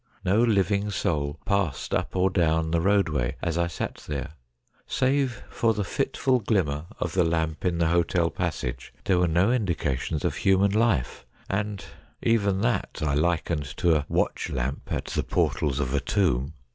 No 0.25 0.41
living 0.41 0.89
soul 0.89 1.39
passed 1.45 1.93
up 1.93 2.15
or 2.15 2.31
down 2.31 2.71
the 2.71 2.81
roadway 2.81 3.35
as 3.43 3.55
I 3.55 3.67
sat 3.67 4.03
there. 4.07 4.31
Save 4.87 5.43
for 5.47 5.75
the 5.75 5.83
fitful 5.83 6.39
glimmer 6.39 6.87
of 6.99 7.13
the 7.13 7.23
lamp 7.23 7.63
in 7.65 7.77
the 7.77 7.85
hotel 7.89 8.31
passage, 8.31 8.91
there 9.03 9.19
were 9.19 9.27
no 9.27 9.51
indications 9.51 10.25
of 10.25 10.37
human 10.37 10.71
life, 10.71 11.23
and 11.51 11.85
even 12.23 12.61
that 12.61 13.03
I 13.05 13.13
likened 13.13 13.77
to 13.77 13.93
a 13.95 14.05
watch 14.09 14.49
lamp 14.49 14.91
at 14.91 15.05
the 15.05 15.21
portals 15.23 15.79
of 15.79 15.93
a 15.93 15.99
tomb. 15.99 16.55